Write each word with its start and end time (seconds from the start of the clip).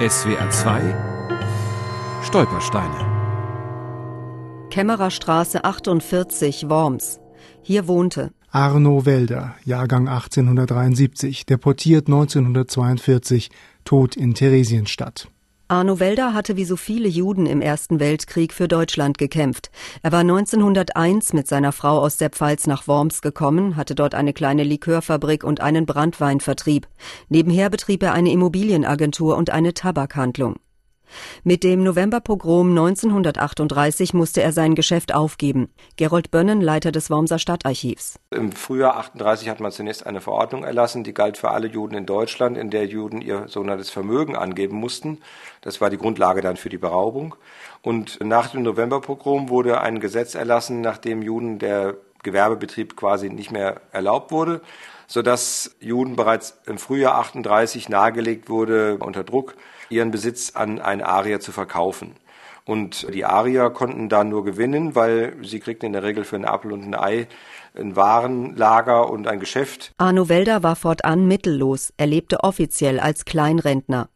SWR 0.00 0.48
2 0.48 0.94
Stolpersteine 2.22 4.68
Kämmererstraße 4.70 5.64
48, 5.64 6.68
Worms. 6.68 7.18
Hier 7.62 7.88
wohnte 7.88 8.30
Arno 8.52 9.06
Welder, 9.06 9.56
Jahrgang 9.64 10.06
1873, 10.06 11.46
deportiert 11.46 12.06
1942, 12.06 13.50
tot 13.82 14.16
in 14.16 14.34
Theresienstadt. 14.34 15.32
Arno 15.70 16.00
Welder 16.00 16.32
hatte 16.32 16.56
wie 16.56 16.64
so 16.64 16.76
viele 16.76 17.08
Juden 17.08 17.44
im 17.44 17.60
Ersten 17.60 18.00
Weltkrieg 18.00 18.54
für 18.54 18.68
Deutschland 18.68 19.18
gekämpft. 19.18 19.70
Er 20.02 20.12
war 20.12 20.20
1901 20.20 21.34
mit 21.34 21.46
seiner 21.46 21.72
Frau 21.72 21.98
aus 21.98 22.16
der 22.16 22.30
Pfalz 22.30 22.66
nach 22.66 22.88
Worms 22.88 23.20
gekommen, 23.20 23.76
hatte 23.76 23.94
dort 23.94 24.14
eine 24.14 24.32
kleine 24.32 24.64
Likörfabrik 24.64 25.44
und 25.44 25.60
einen 25.60 25.84
Brandweinvertrieb. 25.84 26.88
Nebenher 27.28 27.68
betrieb 27.68 28.02
er 28.02 28.14
eine 28.14 28.32
Immobilienagentur 28.32 29.36
und 29.36 29.50
eine 29.50 29.74
Tabakhandlung. 29.74 30.56
Mit 31.44 31.64
dem 31.64 31.82
Novemberpogrom 31.82 32.70
1938 32.70 34.14
musste 34.14 34.42
er 34.42 34.52
sein 34.52 34.74
Geschäft 34.74 35.14
aufgeben. 35.14 35.70
Gerold 35.96 36.30
Bönnen, 36.30 36.60
Leiter 36.60 36.92
des 36.92 37.10
Wormser 37.10 37.38
Stadtarchivs. 37.38 38.18
Im 38.30 38.52
Frühjahr 38.52 38.96
38 38.96 39.48
hat 39.48 39.60
man 39.60 39.72
zunächst 39.72 40.06
eine 40.06 40.20
Verordnung 40.20 40.64
erlassen, 40.64 41.04
die 41.04 41.14
galt 41.14 41.36
für 41.36 41.50
alle 41.50 41.68
Juden 41.68 41.94
in 41.94 42.06
Deutschland, 42.06 42.56
in 42.56 42.70
der 42.70 42.86
Juden 42.86 43.20
ihr 43.20 43.48
sogenanntes 43.48 43.90
Vermögen 43.90 44.36
angeben 44.36 44.76
mussten. 44.76 45.18
Das 45.60 45.80
war 45.80 45.90
die 45.90 45.98
Grundlage 45.98 46.40
dann 46.40 46.56
für 46.56 46.68
die 46.68 46.78
Beraubung. 46.78 47.34
Und 47.82 48.18
nach 48.22 48.48
dem 48.50 48.62
Novemberpogrom 48.62 49.48
wurde 49.48 49.80
ein 49.80 50.00
Gesetz 50.00 50.34
erlassen, 50.34 50.80
nachdem 50.80 51.22
Juden 51.22 51.58
der 51.58 51.96
Gewerbebetrieb 52.30 52.96
quasi 52.96 53.28
nicht 53.30 53.50
mehr 53.50 53.80
erlaubt 53.92 54.30
wurde, 54.30 54.60
sodass 55.06 55.76
Juden 55.80 56.16
bereits 56.16 56.60
im 56.66 56.78
Frühjahr 56.78 57.16
38 57.16 57.88
nahegelegt 57.88 58.48
wurde, 58.48 58.98
unter 58.98 59.24
Druck 59.24 59.54
ihren 59.88 60.10
Besitz 60.10 60.52
an 60.54 60.80
einen 60.80 61.02
Arier 61.02 61.40
zu 61.40 61.52
verkaufen. 61.52 62.16
Und 62.64 63.14
die 63.14 63.24
Arier 63.24 63.70
konnten 63.70 64.10
da 64.10 64.24
nur 64.24 64.44
gewinnen, 64.44 64.94
weil 64.94 65.36
sie 65.42 65.58
kriegten 65.58 65.86
in 65.86 65.94
der 65.94 66.02
Regel 66.02 66.24
für 66.24 66.36
einen 66.36 66.44
Apfel 66.44 66.72
und 66.72 66.84
ein 66.84 66.94
Ei 66.94 67.28
ein 67.74 67.96
Warenlager 67.96 69.10
und 69.10 69.26
ein 69.26 69.40
Geschäft. 69.40 69.92
Arno 69.98 70.28
Welder 70.28 70.62
war 70.62 70.76
fortan 70.76 71.26
mittellos. 71.26 71.92
Er 71.96 72.06
lebte 72.06 72.40
offiziell 72.44 73.00
als 73.00 73.24
Kleinrentner. 73.24 74.08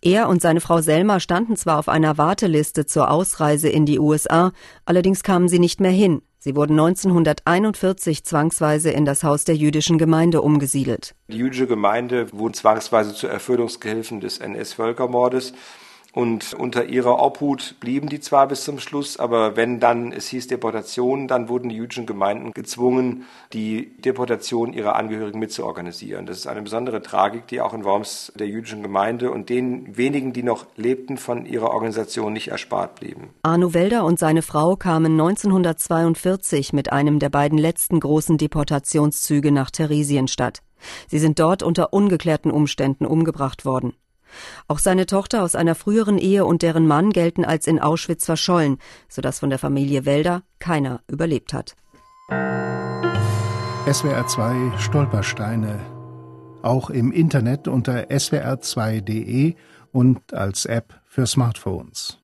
Er 0.00 0.28
und 0.28 0.42
seine 0.42 0.60
Frau 0.60 0.80
Selma 0.80 1.20
standen 1.20 1.56
zwar 1.56 1.78
auf 1.78 1.88
einer 1.88 2.18
Warteliste 2.18 2.86
zur 2.86 3.10
Ausreise 3.10 3.68
in 3.68 3.86
die 3.86 3.98
USA, 3.98 4.52
allerdings 4.84 5.22
kamen 5.22 5.48
sie 5.48 5.58
nicht 5.58 5.80
mehr 5.80 5.90
hin. 5.90 6.22
Sie 6.38 6.56
wurden 6.56 6.80
1941 6.80 8.24
zwangsweise 8.24 8.90
in 8.90 9.04
das 9.04 9.24
Haus 9.24 9.44
der 9.44 9.56
jüdischen 9.56 9.98
Gemeinde 9.98 10.40
umgesiedelt. 10.40 11.14
Die 11.28 11.36
jüdische 11.36 11.66
Gemeinde 11.66 12.32
wurde 12.32 12.54
zwangsweise 12.54 13.14
zu 13.14 13.26
Erfüllungsgehilfen 13.26 14.20
des 14.20 14.38
NS-Völkermordes. 14.38 15.52
Und 16.12 16.54
unter 16.54 16.86
ihrer 16.86 17.22
Obhut 17.22 17.76
blieben 17.78 18.08
die 18.08 18.20
zwar 18.20 18.48
bis 18.48 18.64
zum 18.64 18.80
Schluss, 18.80 19.18
aber 19.18 19.56
wenn 19.56 19.78
dann 19.78 20.12
es 20.12 20.28
hieß 20.28 20.48
Deportation, 20.48 21.28
dann 21.28 21.48
wurden 21.48 21.68
die 21.68 21.76
jüdischen 21.76 22.06
Gemeinden 22.06 22.52
gezwungen, 22.52 23.26
die 23.52 23.96
Deportation 23.98 24.72
ihrer 24.72 24.96
Angehörigen 24.96 25.38
mitzuorganisieren. 25.38 26.26
Das 26.26 26.38
ist 26.38 26.46
eine 26.46 26.62
besondere 26.62 27.00
Tragik, 27.02 27.46
die 27.46 27.60
auch 27.60 27.74
in 27.74 27.84
Worms 27.84 28.32
der 28.34 28.48
jüdischen 28.48 28.82
Gemeinde 28.82 29.30
und 29.30 29.48
den 29.48 29.96
wenigen, 29.96 30.32
die 30.32 30.42
noch 30.42 30.66
lebten, 30.76 31.16
von 31.16 31.46
ihrer 31.46 31.70
Organisation 31.70 32.32
nicht 32.32 32.48
erspart 32.48 32.96
blieben. 32.96 33.30
Arno 33.42 33.72
Welder 33.74 34.04
und 34.04 34.18
seine 34.18 34.42
Frau 34.42 34.76
kamen 34.76 35.12
1942 35.12 36.72
mit 36.72 36.92
einem 36.92 37.18
der 37.18 37.30
beiden 37.30 37.58
letzten 37.58 38.00
großen 38.00 38.36
Deportationszüge 38.36 39.52
nach 39.52 39.70
Theresienstadt. 39.70 40.62
Sie 41.08 41.18
sind 41.18 41.38
dort 41.38 41.62
unter 41.62 41.92
ungeklärten 41.92 42.50
Umständen 42.50 43.06
umgebracht 43.06 43.64
worden. 43.64 43.94
Auch 44.68 44.78
seine 44.78 45.06
Tochter 45.06 45.42
aus 45.42 45.54
einer 45.54 45.74
früheren 45.74 46.18
Ehe 46.18 46.44
und 46.44 46.62
deren 46.62 46.86
Mann 46.86 47.10
gelten 47.10 47.44
als 47.44 47.66
in 47.66 47.78
Auschwitz 47.78 48.24
verschollen, 48.24 48.78
sodass 49.08 49.38
von 49.38 49.50
der 49.50 49.58
Familie 49.58 50.04
Welder 50.04 50.42
keiner 50.58 51.00
überlebt 51.08 51.52
hat. 51.52 51.76
SWR 53.90 54.26
2 54.26 54.78
Stolpersteine. 54.78 55.80
Auch 56.62 56.90
im 56.90 57.12
Internet 57.12 57.68
unter 57.68 58.10
swr2.de 58.10 59.54
und 59.92 60.34
als 60.34 60.66
App 60.66 61.00
für 61.06 61.26
Smartphones. 61.26 62.18